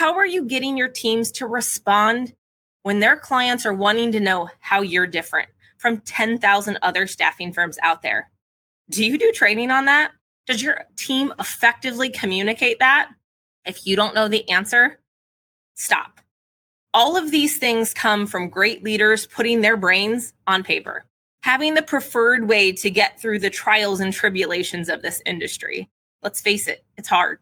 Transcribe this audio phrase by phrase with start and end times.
[0.00, 2.32] How are you getting your teams to respond
[2.84, 7.78] when their clients are wanting to know how you're different from 10,000 other staffing firms
[7.82, 8.30] out there?
[8.88, 10.12] Do you do training on that?
[10.46, 13.10] Does your team effectively communicate that?
[13.66, 15.00] If you don't know the answer,
[15.74, 16.22] stop.
[16.94, 21.04] All of these things come from great leaders putting their brains on paper,
[21.42, 25.90] having the preferred way to get through the trials and tribulations of this industry.
[26.22, 27.38] Let's face it, it's hard.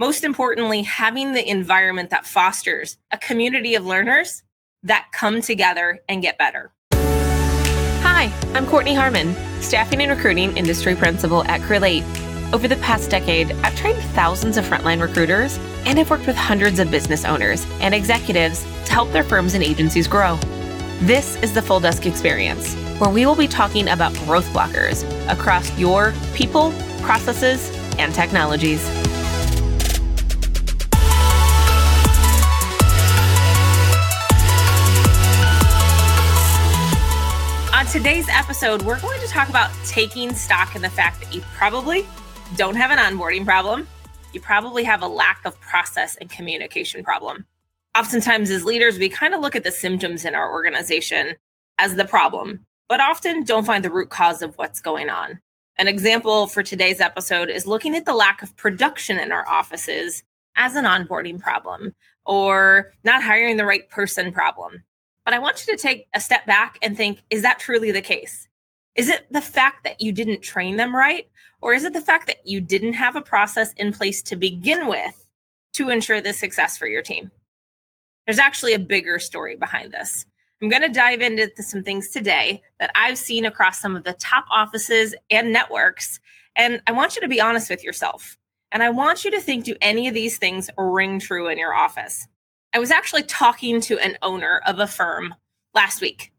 [0.00, 4.44] Most importantly, having the environment that fosters a community of learners
[4.84, 6.70] that come together and get better.
[6.92, 12.04] Hi, I'm Kortney Harmon, Staffing and Recruiting Industry Principal at Crelate.
[12.54, 16.78] Over the past decade, I've trained thousands of frontline recruiters and I've worked with hundreds
[16.78, 20.36] of business owners and executives to help their firms and agencies grow.
[21.00, 25.76] This is the Full Desk Experience, where we will be talking about growth blockers across
[25.76, 26.72] your people,
[27.02, 29.07] processes, and technologies.
[37.92, 42.06] Today's episode, we're going to talk about taking stock in the fact that you probably
[42.56, 43.88] don't have an onboarding problem.
[44.34, 47.46] You probably have a lack of process and communication problem.
[47.96, 51.34] Oftentimes, as leaders, we kind of look at the symptoms in our organization
[51.78, 55.40] as the problem, but often don't find the root cause of what's going on.
[55.78, 60.24] An example for today's episode is looking at the lack of production in our offices
[60.56, 61.94] as an onboarding problem
[62.26, 64.82] or not hiring the right person problem.
[65.28, 68.00] But I want you to take a step back and think is that truly the
[68.00, 68.48] case?
[68.94, 71.28] Is it the fact that you didn't train them right?
[71.60, 74.86] Or is it the fact that you didn't have a process in place to begin
[74.86, 75.26] with
[75.74, 77.30] to ensure the success for your team?
[78.24, 80.24] There's actually a bigger story behind this.
[80.62, 84.14] I'm going to dive into some things today that I've seen across some of the
[84.14, 86.20] top offices and networks.
[86.56, 88.38] And I want you to be honest with yourself.
[88.72, 91.74] And I want you to think do any of these things ring true in your
[91.74, 92.26] office?
[92.74, 95.34] I was actually talking to an owner of a firm
[95.74, 96.32] last week.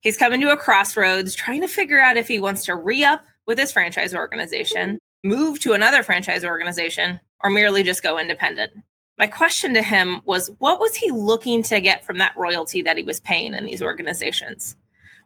[0.00, 3.24] He's coming to a crossroads trying to figure out if he wants to re up
[3.46, 8.72] with his franchise organization, move to another franchise organization, or merely just go independent.
[9.18, 12.96] My question to him was what was he looking to get from that royalty that
[12.96, 14.76] he was paying in these organizations?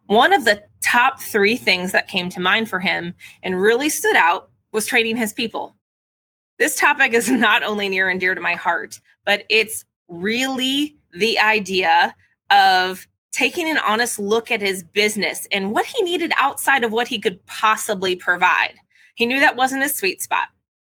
[0.06, 4.16] One of the top three things that came to mind for him and really stood
[4.16, 5.76] out was training his people.
[6.58, 11.38] This topic is not only near and dear to my heart, but it's really the
[11.38, 12.14] idea
[12.50, 17.08] of taking an honest look at his business and what he needed outside of what
[17.08, 18.74] he could possibly provide.
[19.16, 20.48] He knew that wasn't his sweet spot.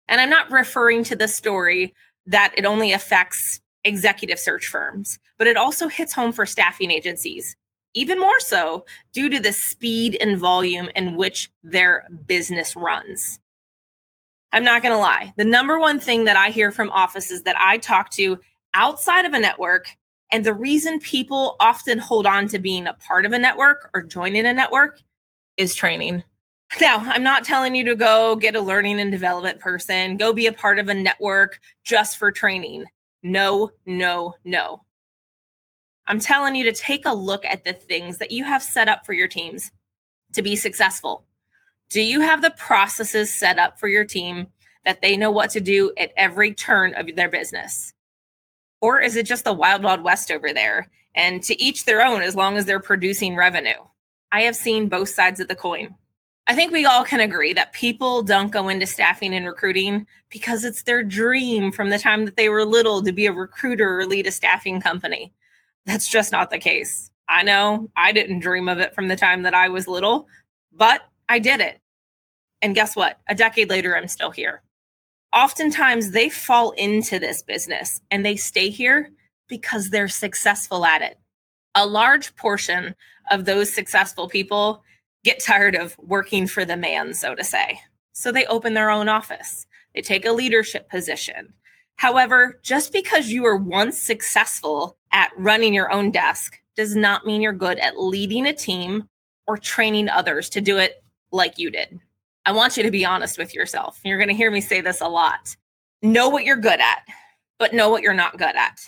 [0.08, 1.94] And I'm not referring to the story
[2.26, 7.56] that it only affects executive search firms, but it also hits home for staffing agencies,
[7.94, 13.40] even more so due to the speed and volume in which their business runs.
[14.52, 15.34] I'm not going to lie.
[15.38, 18.40] The number one thing that I hear from offices that I talk to
[18.74, 19.88] outside of a network
[20.32, 24.02] and the reason people often hold on to being a part of a network or
[24.02, 25.00] joining a network
[25.58, 26.24] is training.
[26.82, 30.48] Now, I'm not telling you to go get a learning and development person, go be
[30.48, 32.86] a part of a network just for training.
[33.22, 34.82] No, no, no.
[36.08, 39.06] I'm telling you to take a look at the things that you have set up
[39.06, 39.72] for your teams
[40.34, 41.26] to be successful.
[41.90, 44.48] Do you have the processes set up for your team
[44.84, 47.94] that they know what to do at every turn of their business?
[48.84, 50.90] Or is it just the wild, wild west over there?
[51.16, 53.82] And to each their own as long as they're producing revenue.
[54.34, 55.96] I have seen both sides of the coin.
[56.48, 60.66] I think we all can agree that people don't go into staffing and recruiting because
[60.66, 64.06] it's their dream from the time that they were little to be a recruiter or
[64.06, 65.32] lead a staffing company.
[65.86, 67.10] That's just not the case.
[67.30, 70.28] I know I didn't dream of it from the time that I was little,
[70.74, 71.80] but I did it.
[72.62, 73.22] And guess what?
[73.30, 74.62] A decade later, I'm still here
[75.34, 79.10] oftentimes they fall into this business and they stay here
[79.48, 81.18] because they're successful at it.
[81.76, 82.96] A large portion
[83.32, 84.84] of those successful people
[85.24, 87.80] get tired of working for the man, so to say.
[88.14, 91.54] So they open their own office, they take a leadership position.
[91.96, 97.42] However, just because you were once successful at running your own desk does not mean
[97.42, 99.08] you're good at leading a team
[99.48, 102.00] or training others to do it like you did.
[102.46, 104.00] I want you to be honest with yourself.
[104.04, 105.56] You're going to hear me say this a lot.
[106.02, 107.04] Know what you're good at,
[107.58, 108.80] but know what you're not good at.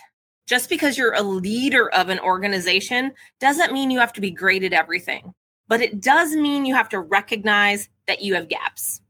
[0.45, 4.63] Just because you're a leader of an organization doesn't mean you have to be great
[4.63, 5.33] at everything,
[5.67, 9.01] but it does mean you have to recognize that you have gaps.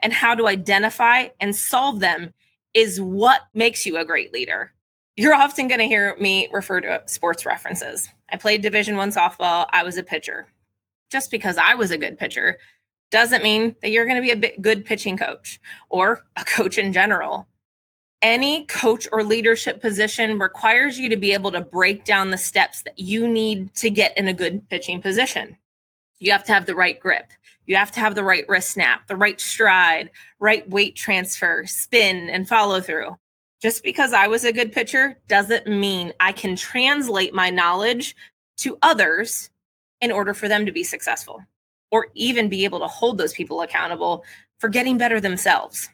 [0.00, 2.32] And how to identify and solve them
[2.74, 4.72] is what makes you a great leader.
[5.16, 8.08] You're often going to hear me refer to sports references.
[8.30, 10.46] I played Division 1 softball, I was a pitcher.
[11.10, 12.58] Just because I was a good pitcher
[13.12, 15.60] doesn't mean that you're going to be a good pitching coach
[15.90, 17.46] or a coach in general.
[18.22, 22.82] Any coach or leadership position requires you to be able to break down the steps
[22.82, 25.56] that you need to get in a good pitching position.
[26.18, 27.32] You have to have the right grip.
[27.66, 30.10] You have to have the right wrist snap, the right stride,
[30.40, 33.16] right weight transfer, spin, and follow through.
[33.60, 38.16] Just because I was a good pitcher doesn't mean I can translate my knowledge
[38.58, 39.50] to others
[40.00, 41.44] in order for them to be successful
[41.92, 44.24] or even be able to hold those people accountable
[44.58, 45.88] for getting better themselves.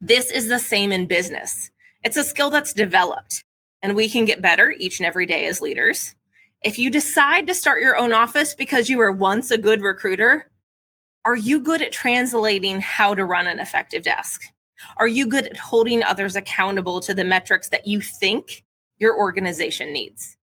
[0.00, 1.70] This is the same in business.
[2.02, 3.44] It's a skill that's developed,
[3.82, 6.16] and we can get better each and every day as leaders.
[6.64, 10.50] If you decide to start your own office because you were once a good recruiter,
[11.24, 14.42] are you good at translating how to run an effective desk?
[14.96, 18.64] Are you good at holding others accountable to the metrics that you think
[18.98, 20.36] your organization needs?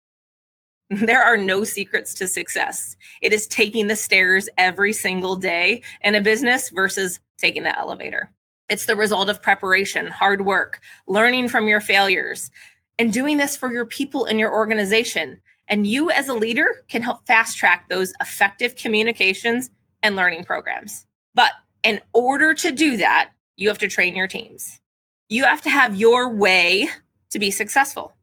[0.91, 2.97] There are no secrets to success.
[3.21, 8.31] It is taking the stairs every single day in a business versus taking the elevator.
[8.69, 12.51] It's the result of preparation, hard work, learning from your failures,
[12.99, 15.41] and doing this for your people in your organization.
[15.69, 19.71] And you, as a leader, can help fast track those effective communications
[20.03, 21.07] and learning programs.
[21.35, 21.53] But
[21.83, 24.81] in order to do that, you have to train your teams.
[25.29, 26.89] You have to have your way
[27.31, 28.15] to be successful.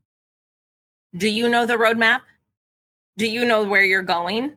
[1.16, 2.22] Do you know the roadmap?
[3.18, 4.54] Do you know where you're going?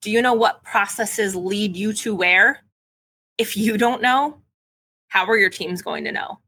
[0.00, 2.64] Do you know what processes lead you to where?
[3.36, 4.38] If you don't know,
[5.08, 6.38] how are your teams going to know?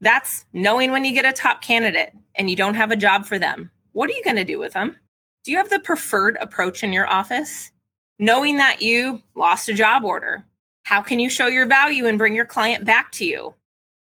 [0.00, 3.38] That's knowing when you get a top candidate and you don't have a job for
[3.38, 3.70] them.
[3.92, 4.96] What are you going to do with them?
[5.44, 7.70] Do you have the preferred approach in your office?
[8.18, 10.44] Knowing that you lost a job order,
[10.84, 13.54] how can you show your value and bring your client back to you?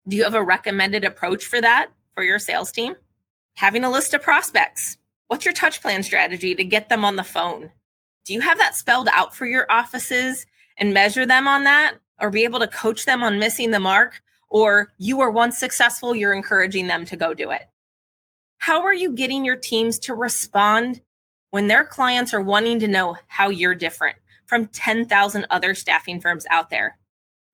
[0.08, 2.94] Do you have a recommended approach for that for your sales team?
[3.56, 4.98] Having a list of prospects.
[5.32, 7.70] What's your touch plan strategy to get them on the phone?
[8.26, 10.44] Do you have that spelled out for your offices
[10.76, 11.94] and measure them on that?
[12.20, 16.14] or be able to coach them on missing the mark, or you were once successful,
[16.14, 17.62] you're encouraging them to go do it.
[18.58, 21.00] How are you getting your teams to respond
[21.50, 26.46] when their clients are wanting to know how you're different from 10,000 other staffing firms
[26.50, 26.98] out there?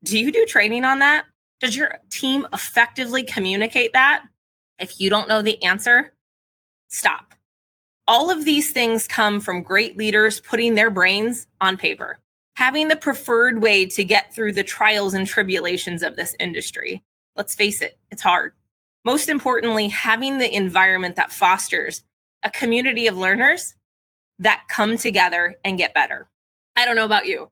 [0.04, 1.26] Do you do training on that?
[1.60, 4.24] Does your team effectively communicate that?
[4.78, 6.12] If you don't know the answer,
[6.88, 7.34] stop.
[8.08, 12.18] All of these things come from great leaders putting their brains on paper
[12.58, 17.00] having the preferred way to get through the trials and tribulations of this industry.
[17.36, 18.52] Let's face it, it's hard.
[19.04, 22.02] Most importantly, having the environment that fosters
[22.42, 23.76] a community of learners
[24.40, 26.28] that come together and get better.
[26.74, 27.48] I don't know about you,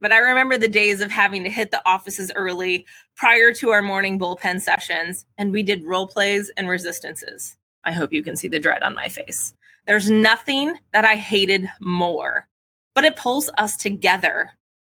[0.00, 3.82] but I remember the days of having to hit the offices early prior to our
[3.82, 7.58] morning bullpen sessions, and we did role plays and resistances.
[7.84, 9.52] I hope you can see the dread on my face.
[9.86, 12.46] There's nothing that I hated more
[12.94, 14.50] but it pulls us together,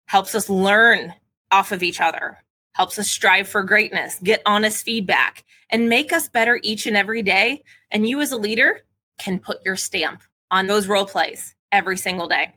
[0.07, 1.15] helps us learn
[1.51, 2.39] off of each other,
[2.73, 7.23] helps us strive for greatness, get honest feedback, and make us better each and every
[7.23, 7.63] day.
[7.91, 8.81] And you, as a leader,
[9.19, 12.53] can put your stamp on those role plays every single day.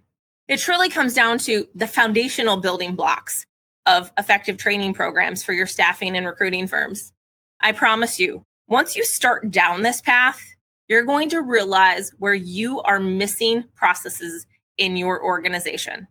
[0.48, 3.46] It truly comes down to the foundational building blocks
[3.86, 7.14] of effective training programs for your staffing and recruiting firms.
[7.62, 10.42] I promise you, once you start down this path,
[10.88, 14.46] you're going to realize where you are missing processes
[14.78, 16.08] in your organization.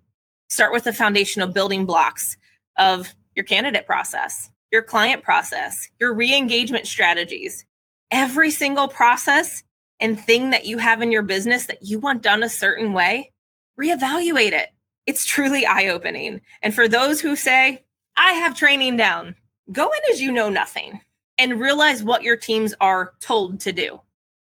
[0.49, 2.37] Start with the foundational building blocks
[2.79, 7.65] of your candidate process, your client process, your re engagement strategies.
[8.11, 9.65] Every single process
[9.99, 13.33] and thing that you have in your business that you want done a certain way,
[13.81, 14.69] reevaluate it.
[15.07, 16.41] It's truly eye opening.
[16.63, 17.85] And for those who say,
[18.17, 19.35] I have training down,
[19.73, 21.01] go in as you know nothing
[21.39, 24.01] and realize what your teams are told to do.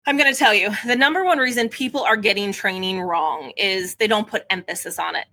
[0.08, 3.96] I'm going to tell you the number one reason people are getting training wrong is
[3.96, 5.26] they don't put emphasis on it.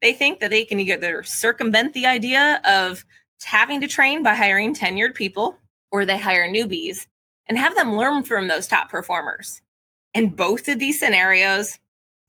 [0.00, 3.04] They think that they can either circumvent the idea of
[3.42, 5.58] having to train by hiring tenured people
[5.92, 7.06] or they hire newbies
[7.48, 9.60] and have them learn from those top performers.
[10.14, 11.78] In both of these scenarios,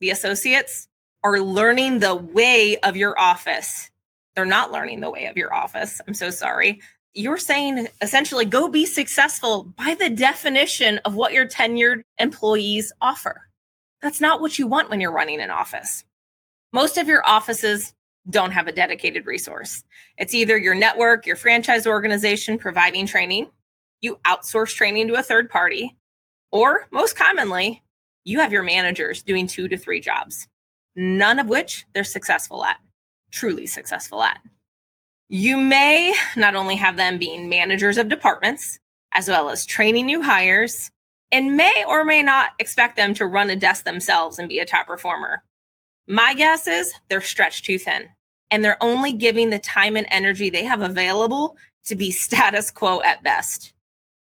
[0.01, 0.89] the associates
[1.23, 3.89] are learning the way of your office.
[4.35, 6.01] They're not learning the way of your office.
[6.05, 6.81] I'm so sorry
[7.15, 13.47] you're saying essentially go be successful by the definition of what your tenured employees offer.
[14.01, 16.03] That's not what you want when you're running an office.
[16.73, 17.93] Most of your offices
[18.29, 19.83] don't have a dedicated resource.
[20.17, 23.49] It's either your network, your franchise organization providing training,
[24.01, 25.95] you outsource training to a third party,
[26.51, 27.81] or most commonly,
[28.25, 30.47] you have your managers doing two to three jobs,
[30.95, 32.77] none of which they're successful at,
[33.31, 34.39] truly successful at.
[35.29, 38.79] You may not only have them being managers of departments,
[39.11, 40.91] as well as training new hires,
[41.31, 44.65] and may or may not expect them to run a desk themselves and be a
[44.65, 45.43] top performer.
[46.07, 48.07] My guess is they're stretched too thin,
[48.51, 53.01] and they're only giving the time and energy they have available to be status quo
[53.01, 53.73] at best.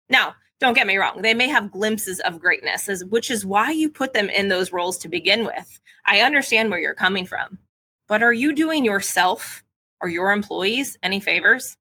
[0.08, 3.88] Now, don't get me wrong, they may have glimpses of greatness, which is why you
[3.88, 5.80] put them in those roles to begin with.
[6.06, 7.58] I understand where you're coming from.
[8.06, 9.64] But are you doing yourself
[10.02, 11.76] or your employees any favors?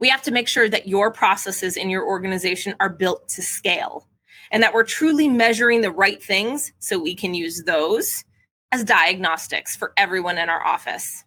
[0.00, 4.08] We have to make sure that your processes in your organization are built to scale
[4.50, 8.24] and that we're truly measuring the right things so we can use those
[8.72, 11.24] as diagnostics for everyone in our office.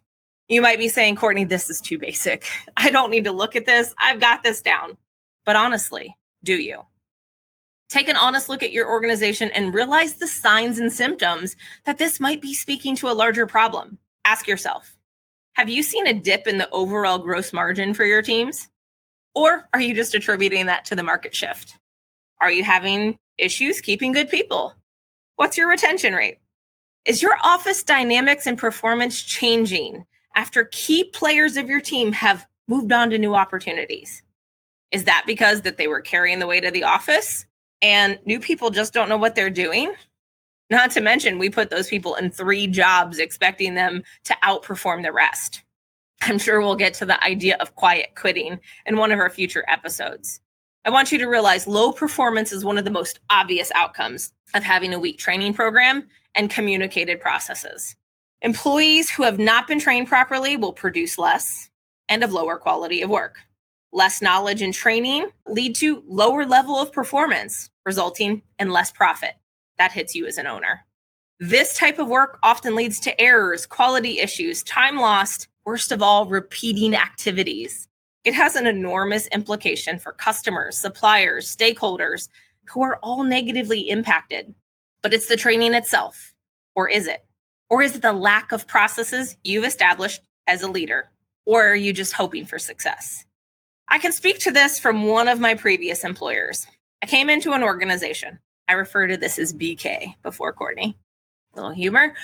[0.48, 2.46] You might be saying, Kortney, this is too basic.
[2.76, 3.94] I don't need to look at this.
[3.98, 4.96] I've got this down.
[5.44, 6.82] But honestly, do you?
[7.88, 12.18] Take an honest look at your organization and realize the signs and symptoms that this
[12.18, 13.98] might be speaking to a larger problem.
[14.24, 14.95] Ask yourself
[15.56, 18.68] Have you seen a dip in the overall gross margin for your teams?
[19.34, 21.78] Or are you just attributing that to the market shift?
[22.42, 24.74] Are you having issues keeping good people?
[25.36, 26.40] What's your retention rate?
[27.06, 32.92] Is your office dynamics and performance changing after key players of your team have moved
[32.92, 34.22] on to new opportunities?
[34.90, 37.46] Is that because that they were carrying the weight of the office
[37.80, 39.94] and new people just don't know what they're doing?
[40.70, 45.12] Not to mention, we put those people in three jobs expecting them to outperform the
[45.12, 45.62] rest.
[46.22, 49.64] I'm sure we'll get to the idea of quiet quitting in one of our future
[49.68, 50.40] episodes.
[50.84, 54.62] I want you to realize low performance is one of the most obvious outcomes of
[54.62, 57.96] having a weak training program and communicated processes.
[58.42, 61.70] Employees who have not been trained properly will produce less
[62.08, 63.38] and of lower quality of work.
[63.92, 69.34] Less knowledge and training lead to lower level of performance, resulting in less profit.
[69.78, 70.84] That hits you as an owner.
[71.38, 76.26] This type of work often leads to errors, quality issues, time lost, worst of all,
[76.26, 77.88] repeating activities.
[78.24, 82.28] It has an enormous implication for customers, suppliers, stakeholders
[82.64, 84.54] who are all negatively impacted.
[85.02, 86.34] But it's the training itself,
[86.74, 87.24] or is it?
[87.68, 91.10] Or is it the lack of processes you've established as a leader?
[91.44, 93.24] Or are you just hoping for success?
[93.88, 96.66] I can speak to this from one of my previous employers.
[97.02, 98.40] I came into an organization.
[98.68, 100.94] I refer to this as BK before Kortney.
[101.54, 102.14] A little humor.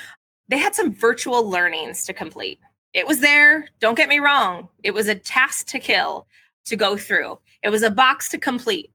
[0.48, 2.58] They had some virtual learnings to complete.
[2.94, 3.68] It was there.
[3.80, 4.68] Don't get me wrong.
[4.82, 6.26] It was a task to kill,
[6.66, 7.38] to go through.
[7.62, 8.90] It was a box to complete,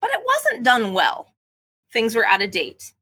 [0.00, 1.34] but it wasn't done well.
[1.92, 2.92] Things were out of date.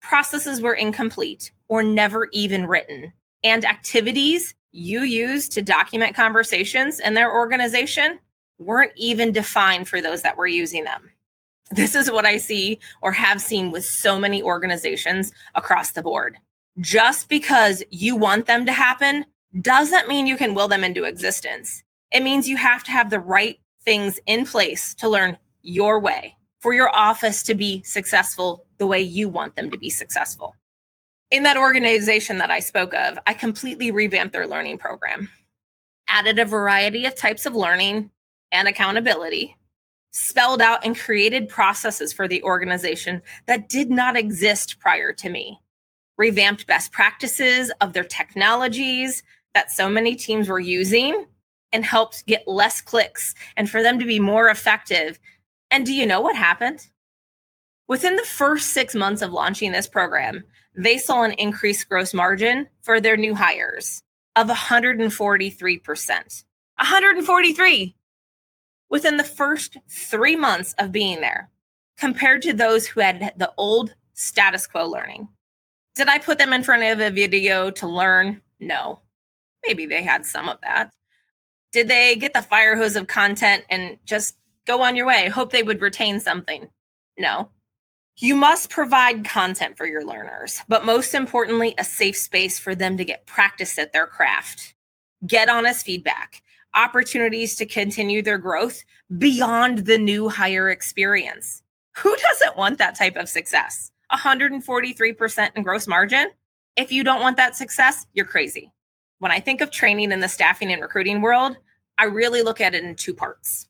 [0.00, 3.12] Processes were incomplete or never even written.
[3.42, 8.20] And activities you used to document conversations in their organization
[8.58, 11.10] weren't even defined for those that were using them.
[11.70, 16.38] This is what I see or have seen with so many organizations across the board.
[16.78, 19.24] Just because you want them to happen
[19.60, 21.82] doesn't mean you can will them into existence.
[22.12, 26.36] It means you have to have the right things in place to learn your way
[26.60, 30.54] for your office to be successful the way you want them to be successful.
[31.30, 35.28] In that organization that I spoke of, I completely revamped their learning program,
[36.08, 38.10] added a variety of types of learning
[38.52, 39.56] and accountability,
[40.16, 45.60] spelled out and created processes for the organization that did not exist prior to me,
[46.16, 51.26] revamped best practices of their technologies, that so many teams were using
[51.70, 55.18] and helped get less clicks and for them to be more effective.
[55.70, 56.88] And do you know what happened?
[57.86, 60.44] Within the first six months of launching this program,
[60.74, 64.02] they saw an increased gross margin for their new hires
[64.34, 66.44] of 143%.
[66.78, 67.96] 143
[68.90, 71.50] within the first three months of being there
[71.98, 75.28] compared to those who had the old status quo learning.
[75.94, 78.42] Did I put them in front of a video to learn?
[78.60, 79.00] No.
[79.66, 80.90] Maybe they had some of that.
[81.72, 85.28] Did they get the fire hose of content and just go on your way?
[85.28, 86.68] Hope they would retain something?
[87.18, 87.50] No.
[88.18, 92.96] You must provide content for your learners, but most importantly, a safe space for them
[92.96, 94.74] to get practice at their craft.
[95.26, 96.42] Get honest feedback,
[96.76, 98.82] opportunities to continue their growth
[99.18, 101.62] beyond the new hire experience.
[101.96, 103.90] Who doesn't want that type of success?
[104.12, 106.28] 143% in gross margin?
[106.76, 108.70] If you don't want that success, you're crazy
[109.18, 111.56] when I think of training in the staffing and recruiting world,
[111.98, 113.68] I really look at it in two parts.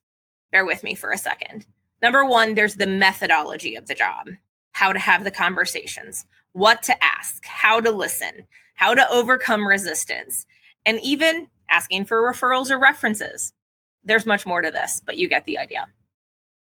[0.50, 1.66] Bear with me for a second.
[2.02, 4.28] Number one, there's the methodology of the job,
[4.72, 10.46] how to have the conversations, what to ask, how to listen, how to overcome resistance,
[10.84, 13.52] and even asking for referrals or references.
[14.04, 15.86] There's much more to this, but you get the idea.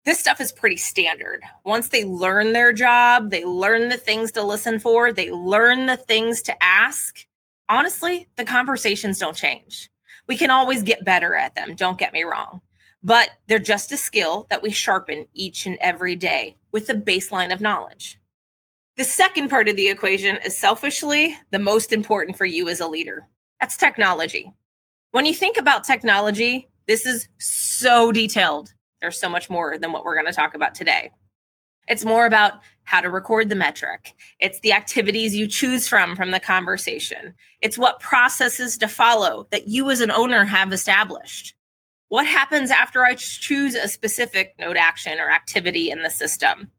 [0.05, 1.43] This stuff is pretty standard.
[1.65, 5.97] Once they learn their job, they learn the things to listen for, they learn the
[5.97, 7.27] things to ask,
[7.71, 9.91] honestly, the conversations don't change.
[10.27, 12.61] We can always get better at them, don't get me wrong,
[13.03, 17.53] but they're just a skill that we sharpen each and every day with the baseline
[17.53, 18.19] of knowledge.
[18.97, 22.87] The second part of the equation is selfishly the most important for you as a
[22.87, 23.27] leader.
[23.59, 24.53] That's technology.
[25.15, 28.75] When you think about technology, this is so detailed.
[29.01, 31.13] There's so much more than what we're going to talk about today.
[31.87, 34.13] It's more about how to record the metric.
[34.41, 37.33] It's the activities you choose from from the conversation.
[37.61, 41.55] It's what processes to follow that you as an owner have established.
[42.09, 46.73] What happens after I choose a specific node action or activity in the system?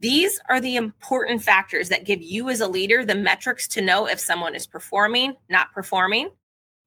[0.00, 4.08] These are the important factors that give you as a leader the metrics to know
[4.08, 6.30] if someone is performing, not performing,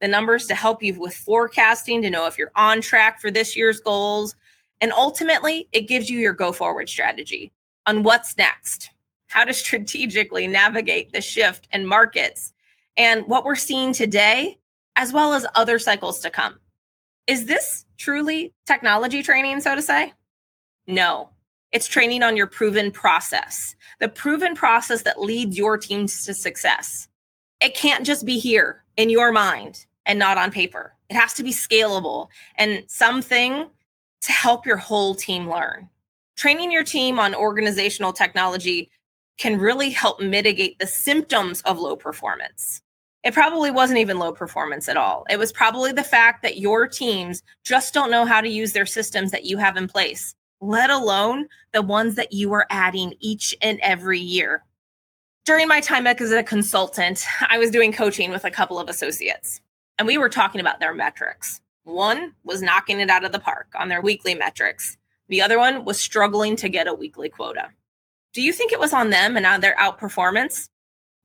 [0.01, 3.55] the numbers to help you with forecasting to know if you're on track for this
[3.55, 4.35] year's goals.
[4.81, 7.51] And ultimately, it gives you your go forward strategy
[7.85, 8.91] on what's next,
[9.27, 12.53] how to strategically navigate the shift in markets
[12.97, 14.57] and what we're seeing today,
[14.95, 16.59] as well as other cycles to come.
[17.27, 20.13] Is this truly technology training, so to say?
[20.87, 21.29] No,
[21.71, 27.07] it's training on your proven process, the proven process that leads your teams to success.
[27.61, 30.93] It can't just be here in your mind and not on paper.
[31.09, 33.67] It has to be scalable and something
[34.21, 35.87] to help your whole team learn.
[36.35, 38.89] Training your team on organizational technology
[39.37, 42.81] can really help mitigate the symptoms of low performance.
[43.23, 45.25] It probably wasn't even low performance at all.
[45.29, 48.85] It was probably the fact that your teams just don't know how to use their
[48.85, 53.55] systems that you have in place let alone the ones that you are adding each
[53.61, 54.63] and every year.
[55.45, 59.61] During my time as a consultant, I was doing coaching with a couple of associates,
[59.99, 61.61] and we were talking about their metrics.
[61.83, 64.97] One was knocking it out of the park on their weekly metrics,
[65.29, 67.69] the other one was struggling to get a weekly quota.
[68.33, 70.69] Do you think it was on them and on their outperformance?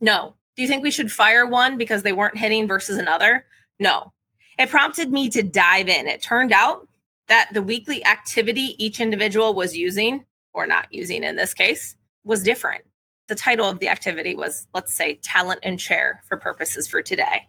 [0.00, 0.36] No.
[0.56, 3.46] Do you think we should fire one because they weren't hitting versus another?
[3.80, 4.12] No.
[4.58, 6.06] It prompted me to dive in.
[6.06, 6.86] It turned out
[7.28, 12.42] that the weekly activity each individual was using, or not using in this case, was
[12.42, 12.84] different.
[13.28, 17.48] The title of the activity was, let's say, talent and share for purposes for today.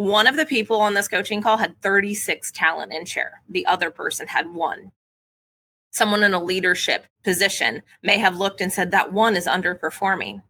[0.00, 3.90] One of the people on this coaching call had 36 talent and share, the other
[3.90, 4.92] person had one.
[5.90, 10.40] Someone in a leadership position may have looked and said, that one is underperforming.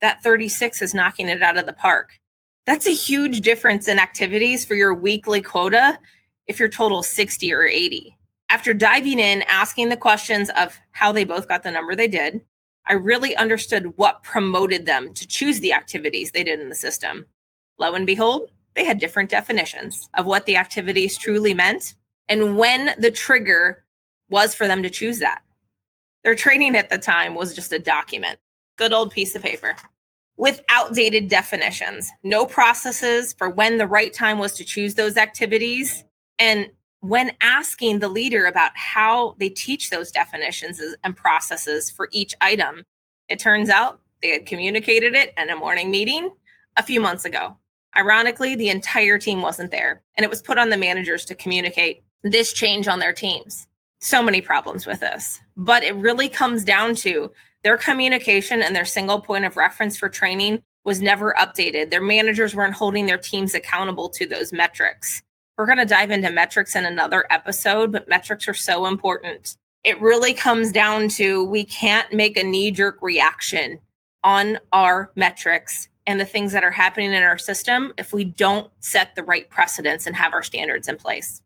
[0.00, 2.20] That 36 is knocking it out of the park.
[2.66, 5.98] That's a huge difference in activities for your weekly quota
[6.46, 8.16] if your total 60 or 80.
[8.48, 12.42] After diving in, asking the questions of how they both got the number they did,
[12.86, 17.26] I really understood what promoted them to choose the activities they did in the system.
[17.76, 21.94] Lo and behold, they had different definitions of what the activities truly meant
[22.30, 23.84] and when the trigger
[24.30, 25.42] was for them to choose that.
[26.24, 28.38] Their training at the time was just a document,
[28.78, 29.76] good old piece of paper
[30.38, 36.02] with outdated definitions, no processes for when the right time was to choose those activities,
[36.38, 42.34] and when asking the leader about how they teach those definitions and processes for each
[42.40, 42.84] item,
[43.28, 46.30] it turns out they had communicated it in a morning meeting
[46.78, 47.58] a few months ago.
[47.96, 52.02] Ironically, the entire team wasn't there, and it was put on the managers to communicate
[52.22, 53.66] this change on their teams.
[54.00, 57.30] So many problems with this, but it really comes down to
[57.62, 61.90] their communication and their single point of reference for training was never updated.
[61.90, 65.22] Their managers weren't holding their teams accountable to those metrics.
[65.58, 69.56] We're going to dive into metrics in another episode, but metrics are so important.
[69.84, 73.78] It really comes down to we can't make a knee jerk reaction
[74.24, 78.70] on our metrics and the things that are happening in our system if we don't
[78.80, 81.40] set the right precedents and have our standards in place.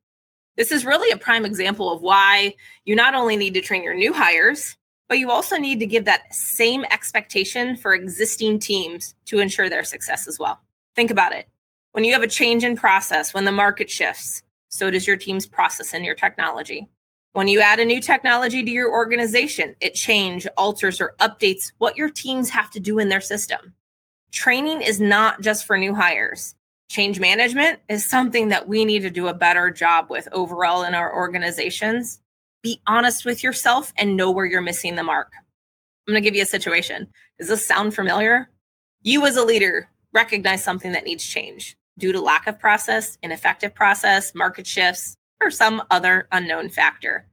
[0.56, 3.94] This is really a prime example of why you not only need to train your
[3.94, 4.76] new hires,
[5.08, 9.84] but you also need to give that same expectation for existing teams to ensure their
[9.84, 10.60] success as well.
[10.96, 11.48] Think about it.
[11.92, 15.46] When you have a change in process, when the market shifts, so does your team's
[15.46, 16.88] process and your technology.
[17.34, 21.96] When you add a new technology to your organization, it change, alters, or updates what
[21.96, 23.74] your teams have to do in their system.
[24.34, 26.56] Training is not just for new hires.
[26.90, 30.92] Change management is something that we need to do a better job with overall in
[30.92, 32.20] our organizations.
[32.60, 35.30] Be honest with yourself and know where you're missing the mark.
[35.36, 37.06] I'm going to give you a situation.
[37.38, 38.50] Does this sound familiar?
[39.02, 43.72] You, as a leader, recognize something that needs change due to lack of process, ineffective
[43.72, 47.24] process, market shifts, or some other unknown factor.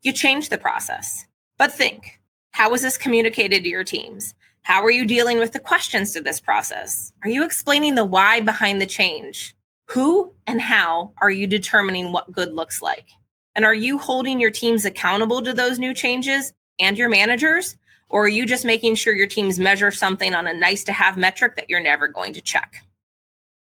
[0.00, 1.26] You change the process.
[1.58, 2.20] But think
[2.52, 4.34] how was this communicated to your teams?
[4.68, 7.10] How are you dealing with the questions to this process?
[7.24, 9.56] Are you explaining the why behind the change?
[9.86, 13.06] Who and how are you determining what good looks like?
[13.54, 17.78] And are you holding your teams accountable to those new changes and your managers?
[18.10, 21.16] Or are you just making sure your teams measure something on a nice to have
[21.16, 22.84] metric that you're never going to check?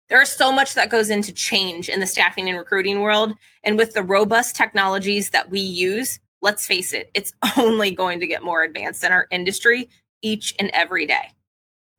[0.09, 3.35] There is so much that goes into change in the staffing and recruiting world.
[3.65, 8.27] And with the robust technologies that we use, let's face it, it's only going to
[8.29, 9.89] get more advanced in our industry
[10.23, 11.31] each and every day.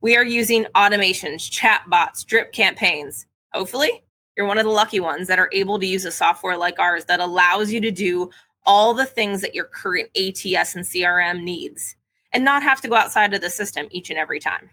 [0.02, 3.26] We are using automations, chatbots, drip campaigns.
[3.54, 4.04] Hopefully,
[4.36, 7.06] you're one of the lucky ones that are able to use a software like ours
[7.06, 8.30] that allows you to do
[8.66, 11.96] all the things that your current ATS and CRM needs
[12.32, 14.70] and not have to go outside of the system each and every time.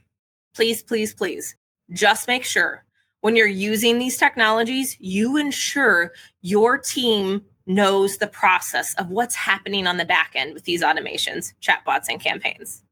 [0.55, 1.55] Please, please, please
[1.93, 2.85] just make sure
[3.21, 9.87] when you're using these technologies, you ensure your team knows the process of what's happening
[9.87, 12.83] on the back end with these automations, chatbots, and campaigns.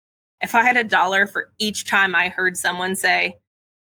[0.41, 3.39] If I had a dollar for each time I heard someone say,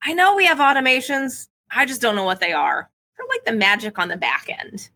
[0.02, 2.90] I know we have automations, I just don't know what they are.
[3.16, 4.90] They're like the magic on the back end.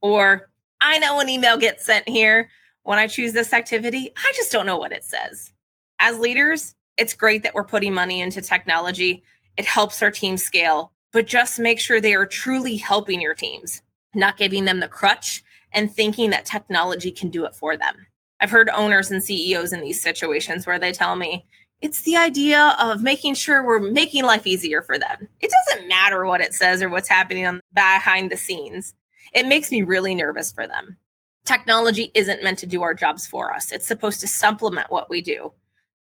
[0.00, 2.48] Or I know an email gets sent here
[2.84, 5.52] when I choose this activity, I just don't know what it says.
[5.98, 9.22] As leaders, it's great that we're putting money into technology.
[9.56, 13.82] It helps our team scale, but just make sure they are truly helping your teams,
[14.14, 18.06] not giving them the crutch and thinking that technology can do it for them.
[18.40, 21.46] I've heard owners and CEOs in these situations where they tell me,
[21.80, 25.28] it's the idea of making sure we're making life easier for them.
[25.40, 28.94] It doesn't matter what it says or what's happening on behind the scenes.
[29.32, 30.96] It makes me really nervous for them.
[31.44, 33.70] Technology isn't meant to do our jobs for us.
[33.70, 35.52] It's supposed to supplement what we do.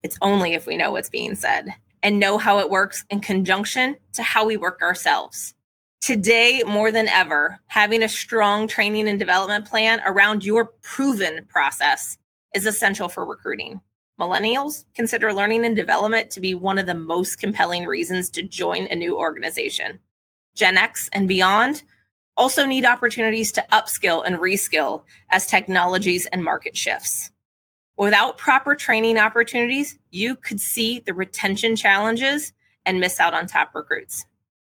[0.02, 3.96] It's only if we know what's being said and know how it works in conjunction
[4.14, 5.54] to how we work ourselves.
[6.00, 12.16] Today, more than ever, having a strong training and development plan around your proven process
[12.54, 13.80] is essential for recruiting.
[14.18, 18.86] Millennials consider learning and development to be one of the most compelling reasons to join
[18.86, 19.98] a new organization.
[20.54, 21.82] Gen X and beyond
[22.36, 27.30] also need opportunities to upskill and reskill as technologies and market shifts.
[27.96, 32.52] Without proper training opportunities, you could see the retention challenges
[32.86, 34.24] and miss out on top recruits.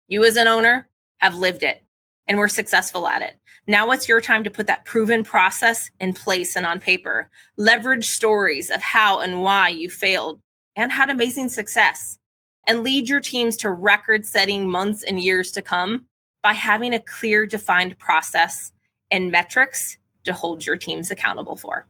[0.08, 0.88] You, as an owner,
[1.18, 1.84] have lived it
[2.28, 3.36] and were successful at it.
[3.70, 7.30] Now it's your time to put that proven process in place and on paper.
[7.58, 10.40] Leverage stories of how and why you failed
[10.78, 12.18] and had amazing success.
[12.66, 16.06] And lead your teams to record setting months and years to come
[16.44, 18.72] by having a clear, defined process
[19.12, 21.88] and metrics to hold your teams accountable for.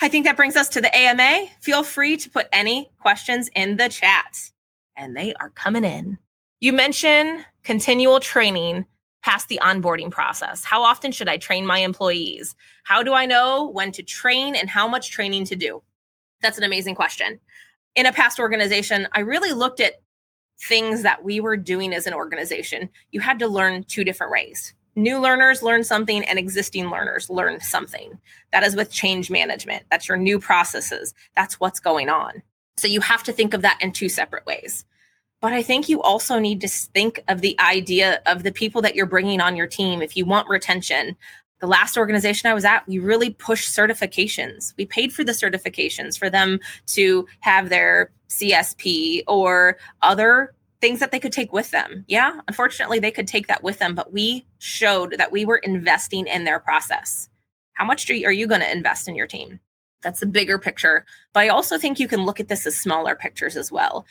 [0.00, 1.46] I think that brings us to the AMA.
[1.60, 4.50] Feel free to put any questions in the chat,
[4.96, 6.18] and they are coming in.
[6.60, 8.86] You mentioned continual training
[9.22, 10.64] past the onboarding process.
[10.64, 12.54] How often should I train my employees?
[12.84, 15.82] How do I know when to train and how much training to do?
[16.40, 17.38] That's an amazing question.
[17.94, 20.00] In a past organization, I really looked at
[20.62, 24.74] things that we were doing as an organization, you had to learn two different ways.
[24.96, 28.18] New learners learn something and existing learners learn something.
[28.52, 29.84] That is with change management.
[29.90, 31.14] That's your new processes.
[31.36, 32.42] That's what's going on.
[32.76, 34.84] So you have to think of that in two separate ways.
[35.40, 38.94] But I think you also need to think of the idea of the people that
[38.94, 40.02] you're bringing on your team.
[40.02, 41.16] If you want retention,
[41.60, 44.74] the last organization I was at, we really pushed certifications.
[44.76, 51.10] We paid for the certifications for them to have their CSP or other things that
[51.10, 52.04] they could take with them.
[52.08, 56.26] Yeah, unfortunately, they could take that with them, but we showed that we were investing
[56.26, 57.28] in their process.
[57.74, 59.60] How much you, are you going to invest in your team?
[60.02, 61.04] That's the bigger picture.
[61.34, 64.06] But I also think you can look at this as smaller pictures as well.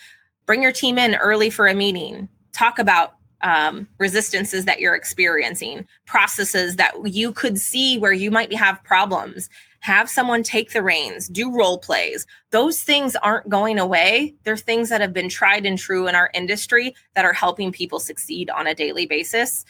[0.49, 5.85] Bring your team in early for a meeting, talk about um, resistances that you're experiencing,
[6.07, 9.47] processes that you could see where you might have problems.
[9.81, 12.25] Have someone take the reins, do role plays.
[12.49, 14.33] Those things aren't going away.
[14.43, 17.99] They're things that have been tried and true in our industry that are helping people
[17.99, 19.65] succeed on a daily basis.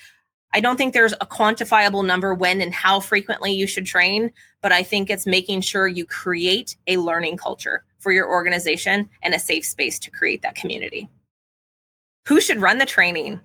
[0.54, 4.72] I don't think there's a quantifiable number when and how frequently you should train, but
[4.72, 9.40] I think it's making sure you create a learning culture for your organization and a
[9.40, 11.10] safe space to create that community.
[12.28, 13.40] Who should run the training?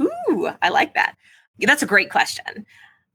[0.00, 1.16] Ooh, I like that.
[1.58, 2.66] That's a great question.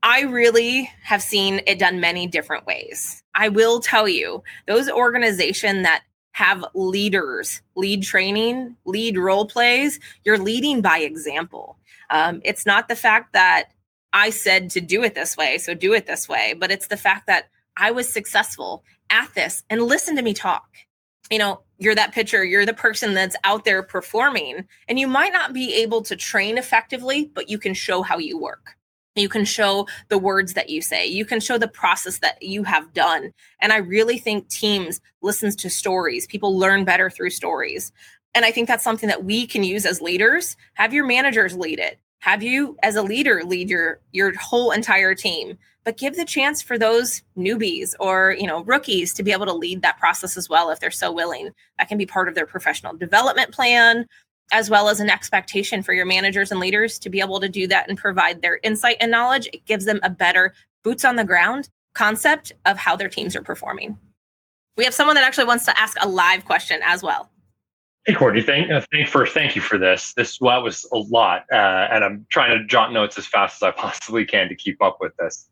[0.02, 3.22] I really have seen it done many different ways.
[3.36, 10.38] I will tell you, those organizations that have leaders, lead training, lead role plays, you're
[10.38, 11.78] leading by example.
[12.12, 13.72] Um, it's not the fact that
[14.14, 16.98] I said to do it this way, so do it this way, but it's the
[16.98, 20.68] fact that I was successful at this and listen to me talk.
[21.30, 25.32] You know, you're that pitcher, you're the person that's out there performing, and you might
[25.32, 28.76] not be able to train effectively, but you can show how you work.
[29.16, 31.06] You can show the words that you say.
[31.06, 33.34] You can show the process that you have done.
[33.60, 36.28] And I really think teams listens to stories.
[36.28, 37.92] People learn better through stories.
[38.34, 40.56] And I think that's something that we can use as leaders.
[40.76, 42.00] Have your managers lead it.
[42.20, 45.58] Have you as a leader lead your your whole entire team
[45.90, 49.54] but give the chance for those newbies or you know rookies to be able to
[49.54, 51.50] lead that process as well if they're so willing
[51.80, 54.06] that can be part of their professional development plan
[54.52, 57.66] as well as an expectation for your managers and leaders to be able to do
[57.66, 61.24] that and provide their insight and knowledge it gives them a better boots on the
[61.24, 63.98] ground concept of how their teams are performing
[64.78, 67.32] we have someone that actually wants to ask a live question as well
[68.06, 68.44] Hey, Kortney.
[68.44, 69.34] Thank, uh, thank first.
[69.34, 70.14] Thank you for this.
[70.14, 73.68] This well, was a lot, uh, and I'm trying to jot notes as fast as
[73.68, 75.49] I possibly can to keep up with this.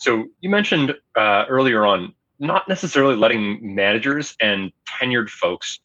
[0.00, 5.78] So you mentioned uh, earlier on not necessarily letting managers and tenured folks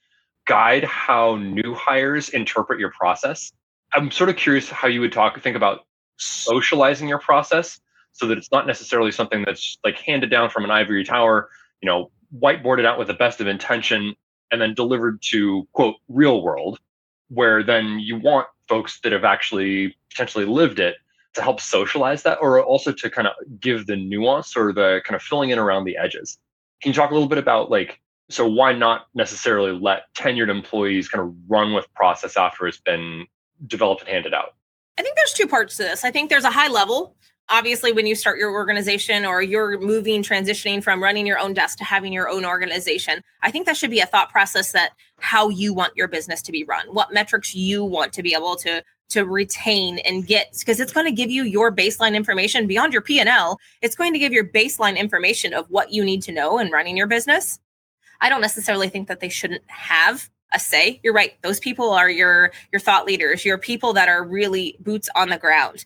[0.48, 3.52] guide how new hires interpret your process.
[3.94, 5.82] I'm sort of curious how you would talk think about
[6.18, 7.82] socializing your process
[8.14, 11.50] so that it's not necessarily something that's like handed down from an ivory tower,
[11.82, 12.10] you know,
[12.42, 14.16] whiteboarded out with the best of intention
[14.50, 16.80] and then delivered to quote real world
[17.28, 20.96] where then you want folks that have actually potentially lived it
[21.36, 25.16] to help socialize that or also to kind of give the nuance or the kind
[25.16, 26.38] of filling in around the edges.
[26.82, 31.08] Can you talk a little bit about like so why not necessarily let tenured employees
[31.08, 33.28] kind of run with process after it's been
[33.68, 34.56] developed and handed out?
[34.98, 36.04] I think there's two parts to this.
[36.04, 37.16] I think there's a high level.
[37.50, 41.78] Obviously, when you start your organization or you're moving, transitioning from running your own desk
[41.78, 45.50] to having your own organization, I think that should be a thought process that how
[45.50, 48.84] you want your business to be run, what metrics you want to be able to
[49.10, 53.02] to retain and get because it's going to give you your baseline information beyond your
[53.02, 53.60] P&L.
[53.82, 56.98] It's going to give your baseline information of what you need to know in running
[56.98, 57.60] your business.
[58.22, 61.00] I don't necessarily think that they shouldn't have a say.
[61.04, 61.34] You're right.
[61.42, 65.38] Those people are your your thought leaders, your people that are really boots on the
[65.38, 65.86] ground.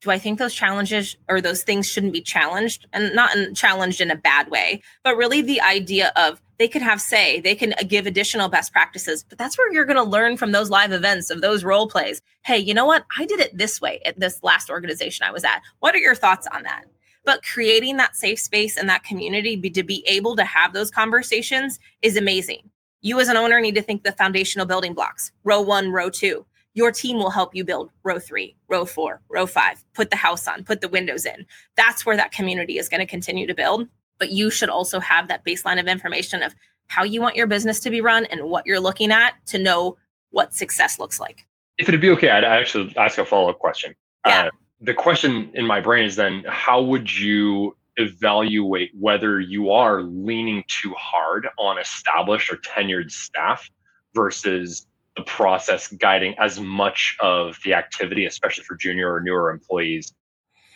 [0.00, 4.00] Do I think those challenges or those things shouldn't be challenged and not in, challenged
[4.00, 7.72] in a bad way, but really the idea of they can have say, they can
[7.74, 10.92] uh, give additional best practices, but that's where you're going to learn from those live
[10.92, 12.20] events of those role plays.
[12.44, 13.04] Hey, you know what?
[13.16, 15.62] I did it this way at this last organization I was at.
[15.78, 16.84] What are your thoughts on that?
[17.24, 20.90] But creating that safe space and that community be, to be able to have those
[20.90, 22.70] conversations is amazing.
[23.02, 26.44] You as an owner need to think the foundational building blocks, row one, row two.
[26.74, 30.46] Your team will help you build row three, row four, row five, put the house
[30.48, 31.46] on, put the windows in.
[31.76, 35.28] That's where that community is going to continue to build but you should also have
[35.28, 36.54] that baseline of information of
[36.88, 39.96] how you want your business to be run and what you're looking at to know
[40.30, 41.46] what success looks like.
[41.78, 43.94] If it'd be okay, I'd actually ask a follow up question.
[44.26, 44.46] Yeah.
[44.46, 44.50] Uh,
[44.80, 50.64] the question in my brain is then how would you evaluate whether you are leaning
[50.68, 53.68] too hard on established or tenured staff
[54.14, 60.14] versus the process guiding as much of the activity, especially for junior or newer employees,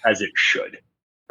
[0.04, 0.78] as it should?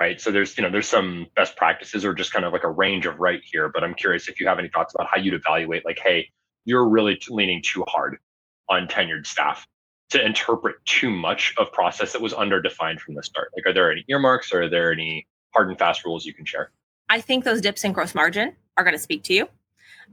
[0.02, 0.20] Right?
[0.20, 3.06] So there's you know there's some best practices or just kind of like a range
[3.06, 3.70] of right here.
[3.70, 6.28] But I'm curious if you have any thoughts about how you'd evaluate like, hey,
[6.66, 8.18] you're really leaning too hard
[8.68, 9.68] on tenured staff
[10.10, 13.52] to interpret too much of process that was underdefined from the start.
[13.56, 16.46] Like, are there any earmarks or are there any hard and fast rules you can
[16.46, 16.72] share?
[17.08, 19.48] I think those dips in gross margin are going to speak to you.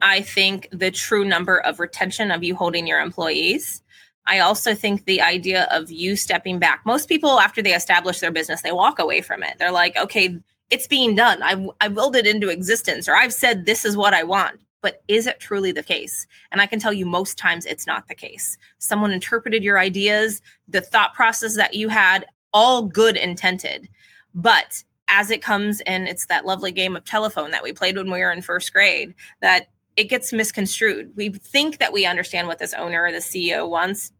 [0.03, 3.83] I think the true number of retention of you holding your employees
[4.28, 6.82] I also think the idea of you stepping back.
[6.84, 9.56] Most people, after they establish their business, they walk away from it.
[9.58, 10.38] They're like, okay,
[10.70, 11.42] it's being done.
[11.42, 14.60] I I willed it into existence, or I've said this is what I want.
[14.80, 16.26] But is it truly the case?
[16.52, 18.56] And I can tell you most times it's not the case.
[18.78, 23.88] Someone interpreted your ideas, the thought process that you had, all good intended.
[24.34, 28.10] But as it comes and it's that lovely game of telephone that we played when
[28.10, 31.12] we were in first grade that it gets misconstrued.
[31.16, 34.12] We think that we understand what this owner or the CEO wants,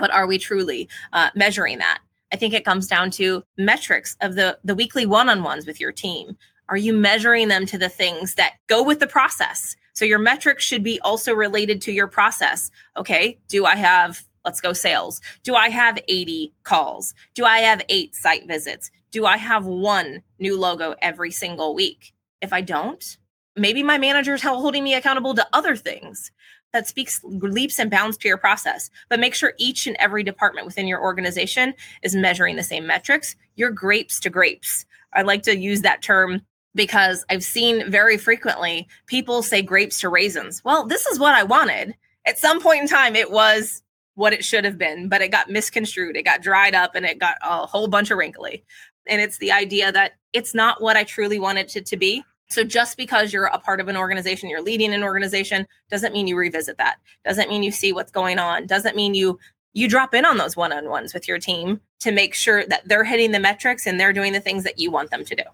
[0.00, 2.00] but are we truly uh, measuring that?
[2.32, 6.36] I think it comes down to metrics of the the weekly one-on-ones with your team.
[6.68, 9.76] Are you measuring them to the things that go with the process?
[9.92, 12.70] So your metrics should be also related to your process.
[12.96, 15.20] Okay, do I have let's go sales.
[15.42, 17.14] Do I have 80 calls?
[17.34, 18.90] Do I have 8 site visits?
[19.10, 22.14] Do I have one new logo every single week?
[22.40, 23.18] If I don't,
[23.56, 26.30] maybe my manager is holding me accountable to other things
[26.72, 28.90] that speaks leaps and bounds to your process.
[29.08, 33.36] But make sure each and every department within your organization is measuring the same metrics.
[33.56, 34.84] You're grapes to grapes.
[35.12, 36.42] I like to use that term
[36.76, 40.62] because i've seen very frequently people say grapes to raisins.
[40.64, 41.96] Well this is what i wanted.
[42.26, 43.82] At some point in time it was
[44.14, 46.16] what it should have been but it got misconstrued.
[46.16, 48.64] It got dried up and it got a whole bunch of wrinkly.
[49.08, 52.64] And it's the idea that it's not what i truly wanted it to be so
[52.64, 56.36] just because you're a part of an organization, you're leading an organization, doesn't mean you
[56.36, 56.96] revisit that.
[57.24, 58.66] Doesn't mean you see what's going on.
[58.66, 59.38] Doesn't mean you
[59.72, 63.30] you drop in on those one-on-ones with your team to make sure that they're hitting
[63.30, 65.44] the metrics and they're doing the things that you want them to do.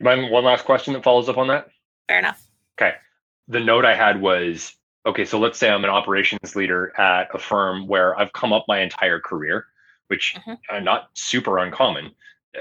[0.00, 1.68] Mind one last question that follows up on that.
[2.08, 2.44] Fair enough.
[2.76, 2.96] Okay.
[3.46, 4.74] The note I had was
[5.06, 8.64] okay, so let's say I'm an operations leader at a firm where I've come up
[8.66, 9.66] my entire career,
[10.08, 10.54] which mm-hmm.
[10.68, 12.10] are not super uncommon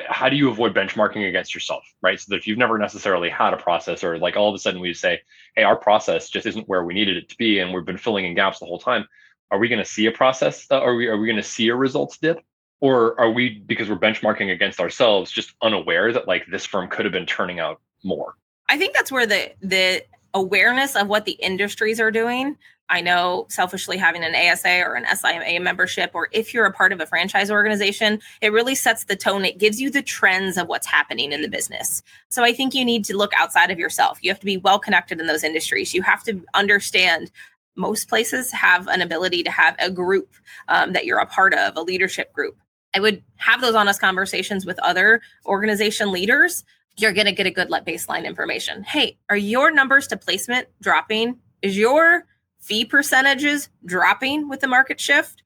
[0.08, 2.20] how do you avoid benchmarking against yourself right?
[2.20, 4.82] So that if you've never necessarily had a process or like all of a sudden
[4.82, 5.20] we say
[5.56, 8.26] hey our process just isn't where we needed it to be and we've been filling
[8.26, 9.06] in gaps the whole time
[9.52, 11.68] are we going to see a process uh, are we are we going to see
[11.68, 12.42] a results dip?
[12.80, 17.06] Or are we because we're benchmarking against ourselves just unaware that like this firm could
[17.06, 18.34] have been turning out more?
[18.70, 22.58] I think that's where the the awareness of what the industries are doing.
[22.90, 26.92] I know selfishly having an ASA or an SIMA membership, or if you're a part
[26.92, 29.46] of a franchise organization, it really sets the tone.
[29.46, 32.04] It gives you the trends of what's happening in the business.
[32.28, 34.20] So I think you need to look outside of yourself.
[34.22, 35.94] You have to be well connected in those industries.
[35.94, 37.32] You have to understand
[37.78, 40.34] most places have an ability to have a group
[40.68, 42.58] um, that you're a part of, a leadership group.
[42.94, 46.66] I would have those honest conversations with other organization leaders.
[46.98, 48.84] You're going to get a good baseline information.
[48.84, 51.40] Hey, are your numbers to placement dropping?
[51.62, 52.26] Is your
[52.60, 55.44] fee percentages dropping with the market shift?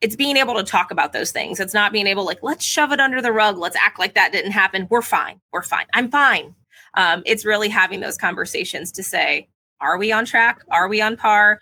[0.00, 1.60] It's being able to talk about those things.
[1.60, 3.56] It's not being able like, let's shove it under the rug.
[3.56, 4.86] Let's act like that didn't happen.
[4.90, 5.40] We're fine.
[5.52, 5.86] We're fine.
[5.94, 6.54] I'm fine.
[6.94, 9.48] Um, it's really having those conversations to say,
[9.80, 10.64] are we on track?
[10.70, 11.60] Are we on par?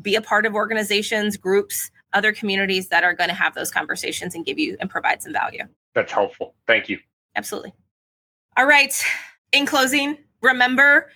[0.00, 4.34] Be a part of organizations, groups, other communities that are going to have those conversations
[4.34, 5.64] and give you and provide some value.
[5.94, 6.54] That's helpful.
[6.66, 6.98] Thank you.
[7.36, 7.72] Absolutely.
[8.56, 8.92] All right.
[9.52, 11.10] In closing, remember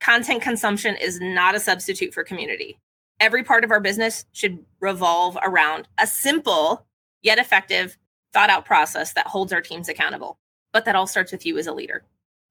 [0.00, 2.78] content consumption is not a substitute for community.
[3.20, 6.86] Every part of our business should revolve around a simple
[7.22, 7.98] yet effective,
[8.32, 10.38] thought out process that holds our teams accountable.
[10.72, 12.02] But that all starts with you as a leader.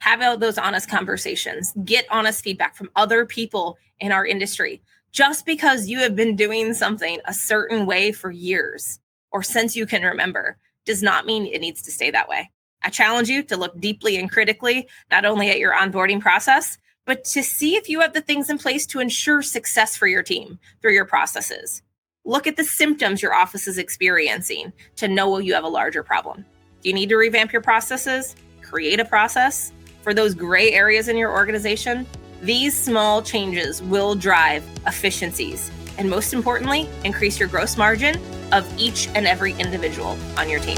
[0.01, 5.87] Have those honest conversations, get honest feedback from other people in our industry just because
[5.87, 8.99] you have been doing something a certain way for years
[9.31, 12.51] or since you can remember does not mean it needs to stay that way.
[12.83, 17.23] I challenge you to look deeply and critically, not only at your onboarding process, but
[17.25, 20.59] to see if you have the things in place to ensure success for your team
[20.81, 21.81] through your processes.
[22.25, 26.45] Look at the symptoms your office is experiencing to know you have a larger problem.
[26.81, 28.35] Do you need to revamp your processes?
[28.61, 29.71] Create a process
[30.03, 32.05] for those gray areas in your organization?
[32.41, 38.21] These small changes will drive efficiencies and, most importantly, increase your gross margin
[38.53, 40.77] of each and every individual on your team.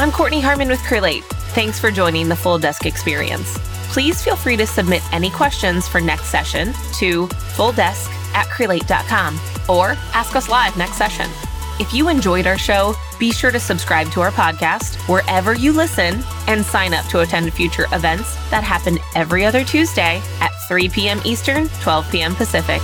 [0.00, 1.24] I'm Kortney Harmon with Crelate.
[1.56, 3.58] Thanks for joining the Full Desk Experience.
[3.92, 9.96] Please feel free to submit any questions for next session to fulldesk at crelate.com or
[10.14, 11.28] ask us live next session.
[11.80, 16.22] If you enjoyed our show, be sure to subscribe to our podcast wherever you listen
[16.46, 21.20] and sign up to attend future events that happen every other Tuesday at 3 p.m.
[21.24, 22.36] Eastern, 12 p.m.
[22.36, 22.82] Pacific.